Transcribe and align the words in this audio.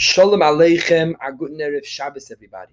Shalom 0.00 0.42
Aleichem, 0.42 1.16
a 1.20 1.32
good 1.32 1.84
Shabbos, 1.84 2.30
everybody. 2.30 2.70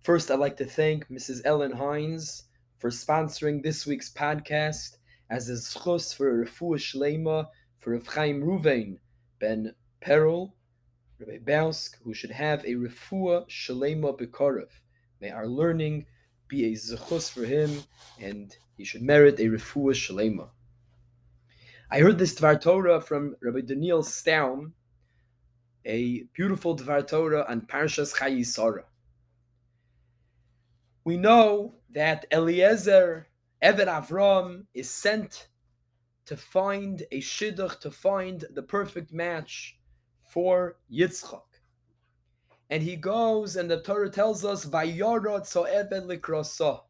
First, 0.00 0.32
I'd 0.32 0.40
like 0.40 0.56
to 0.56 0.64
thank 0.64 1.08
Mrs. 1.08 1.42
Ellen 1.44 1.70
Hines 1.70 2.46
for 2.78 2.90
sponsoring 2.90 3.62
this 3.62 3.86
week's 3.86 4.12
podcast 4.12 4.96
as 5.30 5.48
a 5.48 5.52
zchus 5.52 6.12
for 6.12 6.42
a 6.42 6.44
refuah 6.44 6.74
shlema 6.74 7.46
for 7.78 7.92
Rav 7.92 8.04
Chaim 8.08 8.42
Ruvain 8.42 8.98
ben 9.38 9.72
Perel, 10.04 10.50
Rabbi 11.20 11.38
Bausk, 11.38 11.94
who 12.02 12.12
should 12.12 12.32
have 12.32 12.64
a 12.64 12.74
refuah 12.74 13.48
shlema 13.48 14.18
bekorev. 14.18 14.70
May 15.20 15.30
our 15.30 15.46
learning 15.46 16.06
be 16.48 16.64
a 16.64 16.72
zechus 16.72 17.30
for 17.30 17.44
him, 17.44 17.80
and 18.20 18.56
he 18.76 18.82
should 18.82 19.02
merit 19.02 19.38
a 19.38 19.44
refuah 19.44 19.94
shlema. 19.94 20.48
I 21.92 22.00
heard 22.00 22.18
this 22.18 22.34
Dvar 22.34 22.60
Torah 22.60 23.00
from 23.00 23.36
Rabbi 23.40 23.60
Daniel 23.60 24.02
Staum, 24.02 24.72
a 25.84 26.24
beautiful 26.32 26.76
Dvar 26.76 27.06
Torah 27.06 27.44
on 27.48 27.62
Parshas 27.62 28.14
Chayei 28.16 28.46
Sara. 28.46 28.84
We 31.04 31.16
know 31.16 31.74
that 31.90 32.26
Eliezer, 32.30 33.26
Eved 33.62 33.86
Avram, 33.86 34.66
is 34.74 34.90
sent 34.90 35.48
to 36.26 36.36
find 36.36 37.02
a 37.10 37.20
shidduch, 37.20 37.80
to 37.80 37.90
find 37.90 38.44
the 38.54 38.62
perfect 38.62 39.12
match 39.12 39.78
for 40.24 40.76
Yitzchak. 40.90 41.42
And 42.70 42.82
he 42.82 42.96
goes, 42.96 43.56
and 43.56 43.70
the 43.70 43.82
Torah 43.82 44.08
tells 44.08 44.44
us, 44.44 44.64
Vayorot 44.64 45.46
so 45.46 45.64
Eved 45.64 46.06
likrosa. 46.06 46.82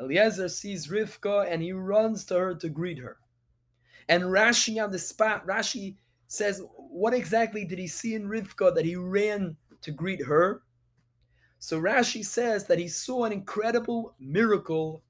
Eliezer 0.00 0.48
sees 0.48 0.88
Rivka 0.88 1.46
and 1.50 1.62
he 1.62 1.72
runs 1.72 2.24
to 2.26 2.38
her 2.38 2.54
to 2.54 2.68
greet 2.68 2.98
her. 2.98 3.18
And 4.08 4.24
Rashi 4.24 4.82
on 4.82 4.90
the 4.90 4.98
spot, 4.98 5.46
Rashi 5.46 5.96
says, 6.28 6.62
What 6.76 7.14
exactly 7.14 7.64
did 7.64 7.78
he 7.78 7.88
see 7.88 8.14
in 8.14 8.28
Rivka 8.28 8.74
that 8.74 8.84
he 8.84 8.96
ran 8.96 9.56
to 9.82 9.90
greet 9.90 10.24
her? 10.26 10.62
So 11.58 11.80
Rashi 11.80 12.24
says 12.24 12.66
that 12.66 12.78
he 12.78 12.86
saw 12.86 13.24
an 13.24 13.32
incredible 13.32 14.14
miracle 14.20 15.02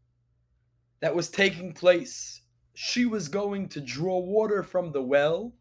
that 1.00 1.14
was 1.14 1.28
taking 1.28 1.74
place. 1.74 2.40
She 2.72 3.04
was 3.04 3.28
going 3.28 3.68
to 3.70 3.80
draw 3.80 4.18
water 4.18 4.62
from 4.62 4.92
the 4.92 5.02
well, 5.02 5.52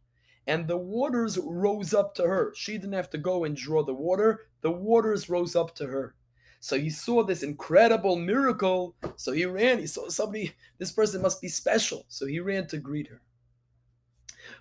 and 0.46 0.68
the 0.68 0.78
waters 0.78 1.38
rose 1.38 1.94
up 1.94 2.16
to 2.16 2.24
her. 2.24 2.54
She 2.56 2.74
didn't 2.74 2.94
have 2.94 3.10
to 3.10 3.18
go 3.18 3.44
and 3.44 3.56
draw 3.56 3.84
the 3.84 3.94
water, 3.94 4.48
the 4.62 4.72
waters 4.72 5.30
rose 5.30 5.56
up 5.56 5.76
to 5.76 5.88
her. 5.88 6.16
So 6.60 6.80
he 6.80 6.90
saw 6.90 7.24
this 7.24 7.44
incredible 7.44 8.16
miracle. 8.16 8.96
So 9.16 9.32
he 9.32 9.46
ran. 9.46 9.80
He 9.80 9.88
saw 9.88 10.10
somebody, 10.10 10.54
this 10.80 10.92
person 10.92 11.22
must 11.22 11.42
be 11.42 11.50
special. 11.50 12.06
So 12.08 12.26
he 12.26 12.40
ran 12.40 12.68
to 12.68 12.78
greet 12.78 13.08
her. 13.08 13.22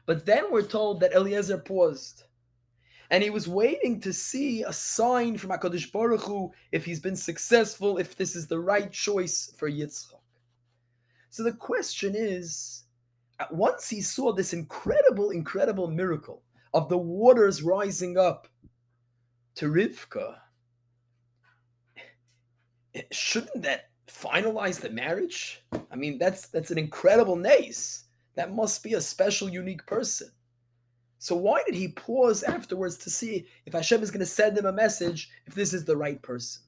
But 0.07 0.27
then 0.27 0.51
we're 0.51 0.63
told 0.63 1.01
that 1.01 1.13
Eliezer 1.13 1.59
paused. 1.59 2.25
And 3.11 3.23
he 3.23 3.31
was 3.31 3.47
waiting 3.47 4.01
to 4.01 4.13
see 4.13 4.63
a 4.63 4.73
sign 4.73 5.39
from 5.39 5.51
HaKadosh 5.51 5.93
Baruch 5.93 6.23
Hu 6.23 6.53
if 6.73 6.85
he's 6.85 7.01
been 7.01 7.17
successful, 7.17 7.99
if 7.99 8.17
this 8.17 8.35
is 8.35 8.49
the 8.49 8.59
right 8.59 8.91
choice 8.91 9.53
for 9.57 9.71
Yitzchak. 9.71 10.21
So 11.31 11.43
the 11.43 11.53
question 11.53 12.15
is 12.17 12.85
once 13.51 13.89
he 13.89 14.01
saw 14.01 14.33
this 14.33 14.53
incredible, 14.53 15.31
incredible 15.31 15.89
miracle 15.89 16.43
of 16.75 16.89
the 16.89 16.99
waters 16.99 17.63
rising 17.63 18.19
up 18.19 18.49
to 19.57 19.71
Rivka, 19.71 20.37
shouldn't 23.13 23.63
that 23.63 23.91
finalize 24.09 24.81
the 24.81 24.91
marriage? 24.91 25.63
I 25.91 25.97
mean, 25.97 26.19
that's 26.19 26.49
that's 26.49 26.71
an 26.71 26.79
incredible 26.79 27.37
nace. 27.37 28.06
That 28.37 28.55
must 28.55 28.83
be 28.83 28.95
a 28.95 29.01
special, 29.01 29.49
unique 29.49 29.85
person. 29.87 30.31
So 31.19 31.35
why 31.35 31.63
did 31.65 31.75
he 31.75 31.89
pause 31.89 32.43
afterwards 32.43 32.99
to 32.99 33.11
see 33.11 33.47
if 33.65 33.73
Hashem 33.73 34.03
is 34.03 34.11
going 34.11 34.21
to 34.21 34.27
send 34.27 34.57
him 34.57 34.67
a 34.67 34.73
message 34.73 35.31
if 35.47 35.55
this 35.55 35.73
is 35.73 35.85
the 35.85 35.97
right 35.97 36.21
person? 36.23 36.63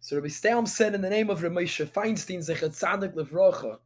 So 0.00 0.16
Rabbi 0.16 0.28
Staum 0.28 0.68
said 0.68 0.94
in 0.94 1.00
the 1.00 1.10
name 1.10 1.30
of 1.30 1.40
Ramesha 1.40 1.86
Feinstein 1.86 2.38
Zechat 2.38 2.78
Tzadik 2.78 3.14
Levrocha 3.14 3.78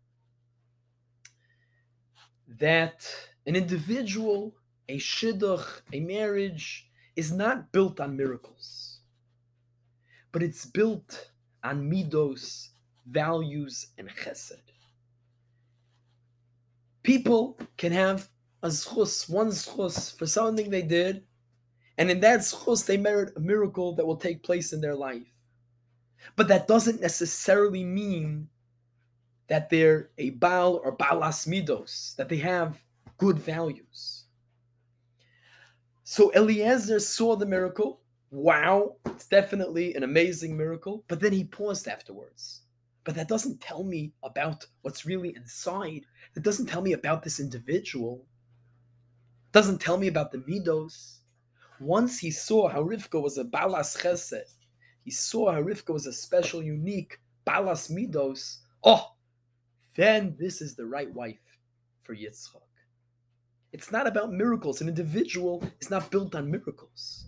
that 2.58 3.08
an 3.47 3.56
individual, 3.56 4.54
a 4.88 4.98
shidduch, 4.98 5.81
a 5.94 6.00
marriage 6.00 6.91
is 7.16 7.32
not 7.32 7.72
built 7.72 8.00
on 8.00 8.16
miracles, 8.16 9.00
but 10.31 10.42
it's 10.42 10.66
built 10.66 11.31
on 11.64 11.91
midos, 11.91 12.69
values, 13.06 13.87
and 13.97 14.10
chesed. 14.10 14.60
People 17.10 17.59
can 17.76 17.91
have 17.91 18.28
a 18.62 18.69
zchus, 18.69 19.28
one 19.28 19.48
zchus 19.48 20.16
for 20.16 20.28
something 20.28 20.71
they 20.71 20.81
did, 20.81 21.25
and 21.98 22.09
in 22.09 22.21
that 22.21 22.38
zchus 22.38 22.87
they 22.87 22.97
merit 22.97 23.32
a 23.34 23.41
miracle 23.41 23.97
that 23.97 24.06
will 24.06 24.15
take 24.15 24.44
place 24.44 24.72
in 24.72 24.81
their 24.81 24.94
life. 24.94 25.26
But 26.37 26.47
that 26.47 26.69
doesn't 26.69 27.00
necessarily 27.00 27.82
mean 27.82 28.49
that 29.49 29.69
they're 29.70 30.10
a 30.19 30.31
Baal 30.31 30.81
or 30.84 30.93
Balas 30.93 31.47
Midos, 31.47 32.15
that 32.15 32.28
they 32.28 32.37
have 32.37 32.81
good 33.19 33.41
values. 33.41 34.26
So 36.04 36.31
Eliezer 36.37 37.00
saw 37.00 37.34
the 37.34 37.44
miracle. 37.44 38.03
Wow, 38.31 38.94
it's 39.06 39.26
definitely 39.26 39.97
an 39.97 40.04
amazing 40.04 40.56
miracle. 40.56 41.03
But 41.09 41.19
then 41.19 41.32
he 41.32 41.43
paused 41.43 41.88
afterwards. 41.88 42.60
But 43.10 43.16
that 43.16 43.26
doesn't 43.26 43.60
tell 43.60 43.82
me 43.82 44.12
about 44.22 44.65
what's 44.82 45.04
really 45.04 45.34
inside. 45.34 46.06
It 46.37 46.44
doesn't 46.44 46.66
tell 46.66 46.81
me 46.81 46.93
about 46.93 47.25
this 47.25 47.41
individual. 47.41 48.25
It 49.48 49.53
doesn't 49.53 49.81
tell 49.81 49.97
me 49.97 50.06
about 50.06 50.31
the 50.31 50.38
Midos. 50.38 51.16
Once 51.81 52.20
he 52.20 52.31
saw 52.31 52.69
how 52.69 52.84
Rivka 52.84 53.20
was 53.20 53.37
a 53.37 53.43
Balas 53.43 53.97
Chesed, 53.97 54.54
he 55.04 55.10
saw 55.10 55.50
how 55.50 55.60
Rivka 55.60 55.93
was 55.93 56.06
a 56.06 56.12
special, 56.12 56.62
unique 56.62 57.19
Balas 57.44 57.88
Midos. 57.88 58.59
Oh, 58.84 59.16
then 59.97 60.37
this 60.38 60.62
is 60.62 60.76
the 60.76 60.87
right 60.87 61.12
wife 61.12 61.59
for 62.04 62.15
Yitzchak. 62.15 62.62
It's 63.72 63.91
not 63.91 64.06
about 64.06 64.32
miracles. 64.32 64.81
An 64.81 64.88
individual 64.88 65.65
is 65.81 65.91
not 65.91 66.12
built 66.12 66.37
on 66.37 66.49
miracles. 66.49 67.26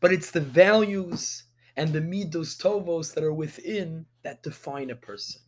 But 0.00 0.12
it's 0.12 0.30
the 0.30 0.42
values 0.42 1.44
and 1.78 1.90
the 1.90 2.02
midos 2.02 2.60
tovos 2.60 3.14
that 3.14 3.24
are 3.24 3.32
within 3.32 4.04
that 4.22 4.42
define 4.42 4.90
a 4.90 4.96
person. 4.96 5.40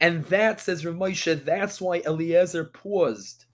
And 0.00 0.24
that, 0.26 0.60
says 0.60 0.84
Ramosha, 0.84 1.44
that's 1.44 1.80
why 1.80 1.98
Eliezer 2.00 2.64
paused 2.64 3.44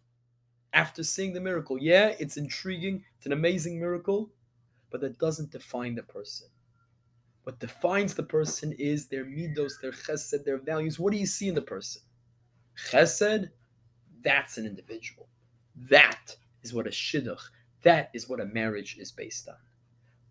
after 0.73 1.03
seeing 1.03 1.33
the 1.33 1.41
miracle. 1.41 1.79
Yeah, 1.81 2.15
it's 2.19 2.37
intriguing, 2.37 3.05
it's 3.17 3.27
an 3.27 3.33
amazing 3.33 3.81
miracle, 3.81 4.31
but 4.91 5.01
that 5.01 5.19
doesn't 5.19 5.51
define 5.51 5.95
the 5.95 6.03
person. 6.03 6.49
What 7.45 7.61
defines 7.61 8.15
the 8.15 8.23
person 8.23 8.73
is 8.73 9.07
their 9.07 9.25
midos, 9.25 9.81
their 9.81 9.93
chesed, 9.93 10.45
their 10.45 10.59
values. 10.59 10.99
What 10.99 11.13
do 11.13 11.19
you 11.19 11.27
see 11.27 11.49
in 11.49 11.55
the 11.55 11.63
person? 11.63 12.03
Chesed, 12.91 13.49
that's 14.23 14.59
an 14.59 14.67
individual. 14.67 15.29
That 15.89 16.37
is 16.63 16.75
what 16.75 16.87
a 16.87 16.91
shidduch, 16.91 17.41
that 17.83 18.11
is 18.13 18.29
what 18.29 18.41
a 18.41 18.47
marriage 18.47 18.99
is 18.99 19.13
based 19.13 19.49
on. 19.49 19.57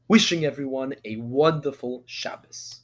Wishing 0.08 0.46
everyone 0.46 0.94
a 1.06 1.18
wonderful 1.18 2.04
Shabbos. 2.06 2.82